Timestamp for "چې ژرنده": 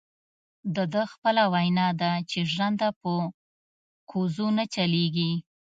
2.29-2.89